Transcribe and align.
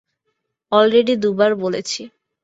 Already 0.71 1.15
দুবার 1.15 1.51
বলেছি। 1.55 2.01